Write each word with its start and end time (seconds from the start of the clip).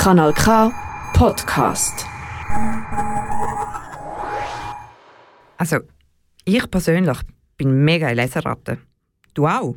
Kanal 0.00 0.32
K 0.32 0.72
Podcast. 1.12 2.06
Also, 5.58 5.80
ich 6.46 6.70
persönlich 6.70 7.18
bin 7.58 7.84
mega 7.84 8.06
eine 8.06 8.22
Leseratte. 8.22 8.78
Du 9.34 9.46
auch? 9.46 9.76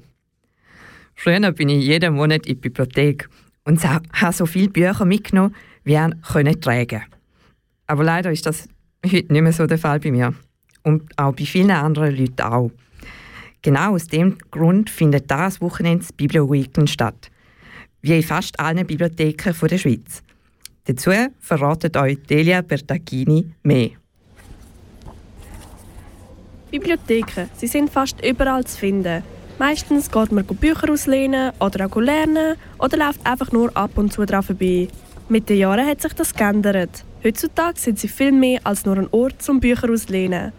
Früher 1.14 1.52
bin 1.52 1.68
ich 1.68 1.84
jeden 1.84 2.14
Monat 2.14 2.46
in 2.46 2.54
die 2.54 2.62
Bibliothek 2.62 3.28
und 3.66 3.84
habe 3.84 4.34
so 4.34 4.46
viele 4.46 4.70
Bücher 4.70 5.04
mitgenommen, 5.04 5.54
wie 5.84 5.96
ich 5.96 6.60
tragen 6.62 7.04
Aber 7.88 8.06
leider 8.06 8.32
ist 8.32 8.46
das 8.46 8.70
heute 9.06 9.34
nicht 9.34 9.42
mehr 9.42 9.52
so 9.52 9.68
der 9.68 9.78
Fall 9.78 10.00
bei 10.00 10.12
mir. 10.12 10.34
Und 10.84 11.04
auch 11.20 11.36
bei 11.36 11.44
vielen 11.44 11.72
anderen 11.72 12.16
Leuten 12.16 12.44
auch. 12.44 12.72
Genau 13.62 13.96
aus 13.96 14.08
dem 14.08 14.38
Grund 14.52 14.90
findet 14.90 15.30
das 15.30 15.60
Wochenende 15.60 16.00
das 16.00 16.14
Biblio-Weekend 16.14 16.90
statt. 16.90 17.30
Wie 18.04 18.18
in 18.18 18.22
fast 18.22 18.60
allen 18.60 18.86
Bibliotheken 18.86 19.54
der 19.70 19.78
Schweiz. 19.78 20.22
Dazu 20.84 21.12
verratet 21.40 21.96
euch 21.96 22.22
Delia 22.30 22.62
Bertagini 22.62 23.46
mehr. 23.64 23.92
Bibliotheken, 26.70 27.50
sie 27.56 27.68
sind 27.68 27.90
fast 27.90 28.18
überall 28.22 28.66
zu 28.66 28.78
finden. 28.78 29.24
Meistens 29.58 30.12
geht 30.12 30.34
man 30.34 30.46
Bücher 30.46 30.92
auslehnen 30.92 31.54
oder 31.62 31.86
auch 31.86 31.96
lernen 31.96 32.58
oder 32.78 32.98
läuft 32.98 33.26
einfach 33.26 33.54
nur 33.54 33.76
ab 33.78 33.92
und 33.96 34.12
zu 34.12 34.26
dran 34.26 34.44
vorbei. 34.44 34.90
Mit 35.30 35.48
den 35.48 35.60
Jahren 35.60 35.88
hat 35.88 36.02
sich 36.02 36.12
das 36.12 36.34
geändert. 36.34 37.06
Heutzutage 37.24 37.80
sind 37.80 38.00
sie 38.00 38.10
viel 38.10 38.34
mehr 38.34 38.60
als 38.66 38.86
nur 38.86 38.98
ein 38.98 39.08
Ort 39.12 39.42
zum 39.42 39.62
Bücher 39.62 39.90
auslehnen. 39.90 40.52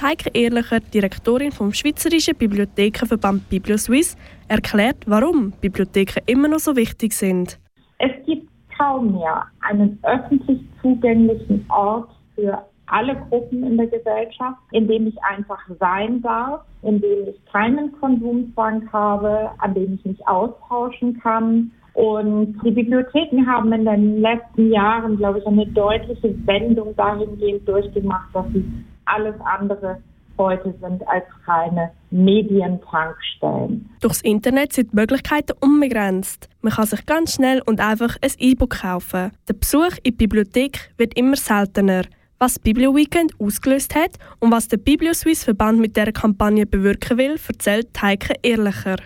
Heike 0.00 0.30
Ehrlicher, 0.32 0.80
Direktorin 0.80 1.50
vom 1.50 1.72
Schweizerischen 1.72 2.36
Bibliothekenverband 2.36 3.48
BiblioSwiss, 3.48 4.16
erklärt, 4.48 4.98
warum 5.06 5.52
Bibliotheken 5.60 6.22
immer 6.26 6.48
noch 6.48 6.60
so 6.60 6.76
wichtig 6.76 7.12
sind. 7.12 7.58
Es 7.98 8.12
gibt 8.24 8.48
kaum 8.78 9.12
mehr 9.12 9.44
einen 9.60 9.98
öffentlich 10.04 10.60
zugänglichen 10.80 11.64
Ort 11.68 12.10
für 12.34 12.64
alle 12.86 13.16
Gruppen 13.28 13.64
in 13.64 13.76
der 13.76 13.88
Gesellschaft, 13.88 14.58
in 14.72 14.88
dem 14.88 15.08
ich 15.08 15.16
einfach 15.22 15.60
sein 15.78 16.22
darf, 16.22 16.62
in 16.82 17.00
dem 17.00 17.28
ich 17.28 17.52
keinen 17.52 17.92
Konsumzwang 18.00 18.90
habe, 18.92 19.50
an 19.58 19.74
dem 19.74 19.94
ich 19.94 20.04
mich 20.04 20.28
austauschen 20.28 21.18
kann. 21.20 21.70
Und 21.94 22.56
die 22.64 22.70
Bibliotheken 22.70 23.44
haben 23.46 23.72
in 23.72 23.84
den 23.84 24.20
letzten 24.20 24.70
Jahren, 24.72 25.16
glaube 25.16 25.40
ich, 25.40 25.46
eine 25.46 25.66
deutliche 25.66 26.34
Wendung 26.46 26.94
dahingehend 26.96 27.68
durchgemacht, 27.68 28.28
dass 28.32 28.46
sie 28.52 28.64
alles 29.08 29.34
andere 29.40 30.02
heute 30.36 30.72
sind 30.80 31.06
als 31.08 31.24
reine 31.46 31.90
Medientankstellen. 32.10 33.90
Durchs 34.00 34.20
Internet 34.22 34.72
sind 34.72 34.92
die 34.92 34.96
Möglichkeiten 34.96 35.52
unbegrenzt. 35.60 36.48
Man 36.62 36.72
kann 36.72 36.86
sich 36.86 37.04
ganz 37.06 37.34
schnell 37.34 37.60
und 37.66 37.80
einfach 37.80 38.16
ein 38.22 38.30
E-Book 38.38 38.80
kaufen. 38.80 39.32
Der 39.48 39.54
Besuch 39.54 39.96
in 40.02 40.04
die 40.04 40.12
Bibliothek 40.12 40.92
wird 40.96 41.14
immer 41.18 41.36
seltener 41.36 42.02
was 42.40 42.58
Biblio 42.58 42.94
Weekend 42.94 43.32
ausgelöst 43.40 43.94
hat 43.94 44.12
und 44.38 44.52
was 44.52 44.68
der 44.68 44.76
Biblio 44.76 45.12
Swiss 45.12 45.44
Verband 45.44 45.80
mit 45.80 45.96
dieser 45.96 46.12
Kampagne 46.12 46.66
bewirken 46.66 47.18
will, 47.18 47.36
erzählt 47.48 47.88
Heike 48.00 48.34
Ehrlicher. 48.42 48.96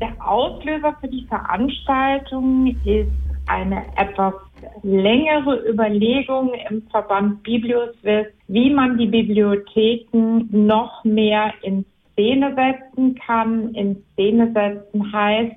Der 0.00 0.14
Auslöser 0.24 0.96
für 1.00 1.08
die 1.08 1.26
Veranstaltung 1.26 2.76
ist 2.84 3.10
eine 3.46 3.84
etwas 3.96 4.34
längere 4.82 5.68
Überlegung 5.68 6.52
im 6.70 6.82
Verband 6.90 7.42
Biblioswiss, 7.42 8.26
wie 8.48 8.70
man 8.70 8.98
die 8.98 9.06
Bibliotheken 9.06 10.48
noch 10.50 11.04
mehr 11.04 11.52
in 11.62 11.84
Szene 12.12 12.54
setzen 12.54 13.14
kann. 13.16 13.74
In 13.74 14.02
Szene 14.12 14.52
setzen 14.52 15.12
heißt, 15.12 15.56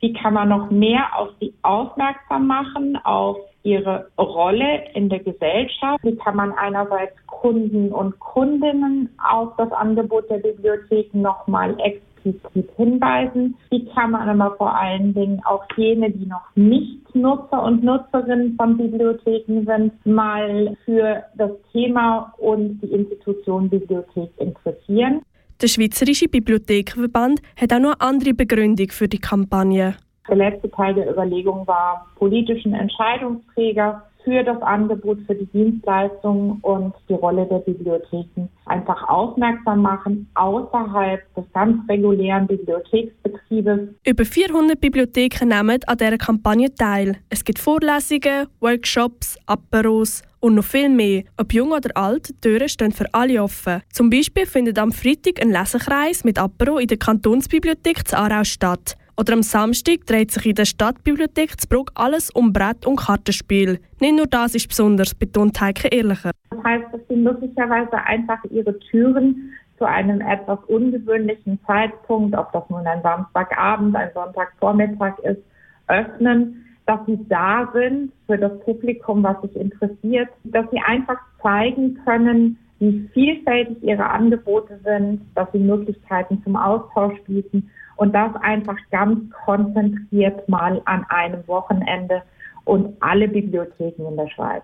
wie 0.00 0.12
kann 0.12 0.34
man 0.34 0.48
noch 0.48 0.70
mehr 0.70 1.04
auf 1.16 1.30
sie 1.40 1.54
aufmerksam 1.62 2.46
machen, 2.46 2.96
auf 3.04 3.38
ihre 3.62 4.08
Rolle 4.18 4.84
in 4.94 5.08
der 5.08 5.18
Gesellschaft. 5.18 6.02
Wie 6.04 6.16
kann 6.16 6.36
man 6.36 6.52
einerseits 6.52 7.14
Kunden 7.26 7.92
und 7.92 8.18
Kundinnen 8.20 9.08
auf 9.30 9.56
das 9.56 9.72
Angebot 9.72 10.30
der 10.30 10.38
Bibliotheken 10.38 11.20
nochmal 11.20 11.76
explizit 12.26 12.70
hinweisen? 12.76 13.56
Wie 13.70 13.86
kann 13.86 14.10
man 14.10 14.28
aber 14.28 14.56
vor 14.56 14.76
allen 14.76 15.14
Dingen 15.14 15.40
auch 15.44 15.64
jene, 15.76 16.10
die 16.10 16.26
noch 16.26 16.44
nicht 16.54 17.14
Nutzer 17.14 17.62
und 17.62 17.82
Nutzerinnen 17.82 18.56
von 18.56 18.76
Bibliotheken 18.76 19.64
sind, 19.64 20.06
mal 20.06 20.76
für 20.84 21.22
das 21.36 21.50
Thema 21.72 22.34
und 22.38 22.80
die 22.80 22.92
Institution 22.92 23.70
Bibliothek 23.70 24.30
interessieren? 24.38 25.22
Der 25.62 25.68
Schweizerische 25.68 26.28
Bibliothekenverband 26.28 27.40
hat 27.58 27.72
auch 27.72 27.78
noch 27.78 27.98
eine 27.98 28.00
andere 28.00 28.34
Begründung 28.34 28.88
für 28.90 29.08
die 29.08 29.18
Kampagne. 29.18 29.94
Der 30.28 30.36
letzte 30.36 30.70
Teil 30.70 30.94
der 30.94 31.10
Überlegung 31.10 31.66
war, 31.66 32.06
politischen 32.16 32.74
Entscheidungsträger 32.74 34.02
für 34.26 34.42
das 34.42 34.60
Angebot, 34.60 35.20
für 35.26 35.36
die 35.36 35.46
Dienstleistungen 35.46 36.58
und 36.62 36.92
die 37.08 37.14
Rolle 37.14 37.46
der 37.46 37.60
Bibliotheken 37.60 38.48
einfach 38.64 39.08
aufmerksam 39.08 39.82
machen 39.82 40.28
außerhalb 40.34 41.22
des 41.36 41.44
ganz 41.54 41.76
regulären 41.88 42.48
Bibliotheksbetriebes. 42.48 43.80
Über 44.04 44.24
400 44.24 44.80
Bibliotheken 44.80 45.46
nehmen 45.46 45.78
an 45.86 45.96
dieser 45.96 46.18
Kampagne 46.18 46.74
teil. 46.74 47.18
Es 47.30 47.44
gibt 47.44 47.60
Vorlesungen, 47.60 48.48
Workshops, 48.58 49.38
Aperos 49.46 50.22
und 50.40 50.56
noch 50.56 50.64
viel 50.64 50.88
mehr. 50.88 51.22
Ob 51.36 51.52
jung 51.52 51.70
oder 51.70 51.96
alt, 51.96 52.30
die 52.30 52.40
Türen 52.40 52.68
stehen 52.68 52.90
für 52.90 53.06
alle 53.12 53.40
offen. 53.40 53.82
Zum 53.92 54.10
Beispiel 54.10 54.46
findet 54.46 54.80
am 54.80 54.90
Freitag 54.90 55.40
ein 55.40 55.52
Lesekreis 55.52 56.24
mit 56.24 56.40
Apero 56.40 56.78
in 56.78 56.88
der 56.88 56.98
Kantonsbibliothek 56.98 58.08
zu 58.08 58.18
Aarau 58.18 58.42
statt. 58.42 58.96
Oder 59.18 59.32
am 59.32 59.42
Samstag 59.42 60.04
dreht 60.06 60.30
sich 60.30 60.44
in 60.44 60.54
der 60.56 60.66
Stadtbibliothek 60.66 61.58
zu 61.58 61.66
Bruck 61.68 61.90
alles 61.94 62.28
um 62.30 62.52
Brett- 62.52 62.86
und 62.86 62.96
Kartenspiel. 62.96 63.80
Nicht 63.98 64.14
nur 64.14 64.26
das 64.26 64.54
ist 64.54 64.68
besonders, 64.68 65.14
betont 65.14 65.58
Heike 65.58 65.88
Ehrlicher. 65.88 66.32
Das 66.50 66.62
heißt, 66.62 66.84
dass 66.92 67.00
sie 67.08 67.16
möglicherweise 67.16 67.96
einfach 68.04 68.44
ihre 68.50 68.78
Türen 68.78 69.52
zu 69.78 69.86
einem 69.86 70.20
etwas 70.20 70.58
ungewöhnlichen 70.66 71.58
Zeitpunkt, 71.66 72.36
ob 72.36 72.52
das 72.52 72.68
nun 72.68 72.86
ein 72.86 73.00
Samstagabend, 73.02 73.96
ein 73.96 74.10
Sonntagvormittag 74.12 75.18
ist, 75.20 75.40
öffnen, 75.88 76.66
dass 76.84 77.00
sie 77.06 77.18
da 77.30 77.70
sind 77.72 78.12
für 78.26 78.36
das 78.36 78.58
Publikum, 78.60 79.22
was 79.22 79.40
sich 79.40 79.56
interessiert, 79.56 80.28
dass 80.44 80.70
sie 80.70 80.80
einfach 80.86 81.18
zeigen 81.42 81.98
können, 82.04 82.58
wie 82.80 83.08
vielfältig 83.14 83.82
ihre 83.82 84.10
Angebote 84.10 84.78
sind, 84.84 85.22
dass 85.34 85.50
sie 85.52 85.58
Möglichkeiten 85.58 86.42
zum 86.44 86.56
Austausch 86.56 87.18
bieten 87.26 87.70
und 87.96 88.14
das 88.14 88.34
einfach 88.42 88.76
ganz 88.90 89.18
konzentriert 89.44 90.48
mal 90.48 90.80
an 90.84 91.04
einem 91.08 91.46
Wochenende 91.46 92.22
und 92.64 92.96
alle 93.00 93.28
Bibliotheken 93.28 94.08
in 94.08 94.16
der 94.16 94.28
Schweiz. 94.28 94.62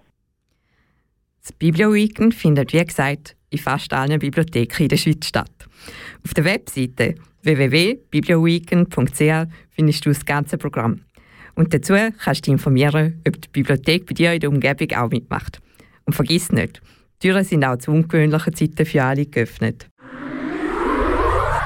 Das 1.43 1.53
Biblio-Weekend 1.53 2.35
findet, 2.35 2.73
wie 2.73 2.85
gesagt, 2.85 3.37
in 3.51 3.59
fast 3.59 3.93
allen 3.93 4.19
Bibliotheken 4.19 4.85
in 4.85 4.89
der 4.89 4.97
Schweiz 4.97 5.27
statt. 5.27 5.51
Auf 6.25 6.35
der 6.35 6.45
Webseite 6.45 7.17
www.biblioweekend.ch 7.43 9.49
findest 9.71 10.07
du 10.07 10.11
das 10.11 10.25
ganze 10.25 10.59
Programm. 10.59 11.01
Und 11.55 11.75
dazu 11.75 11.95
kannst 11.95 12.27
du 12.27 12.43
dich 12.43 12.53
informieren, 12.53 13.21
ob 13.27 13.41
die 13.41 13.49
Bibliothek 13.49 14.07
bei 14.07 14.15
dir 14.15 14.33
in 14.33 14.41
der 14.41 14.51
Umgebung 14.51 14.91
auch 14.97 15.11
mitmacht. 15.11 15.61
Und 16.05 16.15
vergiss 16.15 16.53
nicht, 16.53 16.81
die 17.23 17.29
Türen 17.29 17.45
sind 17.45 17.65
auch 17.65 17.77
zu 17.77 17.91
ungewöhnlichen 17.91 18.55
Zeiten 18.55 18.87
für 18.87 19.03
alle 19.03 19.27
geöffnet. 19.27 19.89